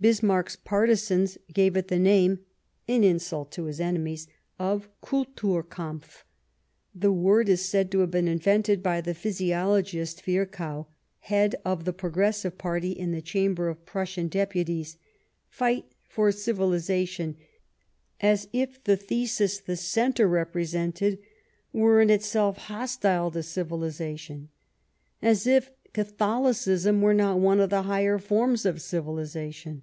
[0.00, 2.40] Bismarck's partisans gave it kamof"^*"'"" ^^^ name—
[2.88, 4.28] an insult to his enemies—
[4.70, 6.24] of Kulturkampf.
[6.94, 10.88] The word is said to have been invented by the physiologist Virchow,
[11.20, 14.98] head of the Progressive Party in the Chamber of Prussian Deputies."
[15.48, 17.36] Fight for Civilization";
[18.20, 21.18] as if the thesis the Centre represented
[21.72, 24.50] were in itself hostile to civilization;
[25.22, 29.80] as if Catholicism were not one of the higher forms of civilization.